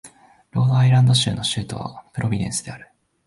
[0.49, 2.89] ロードアイランド州の州都はプロビデンスである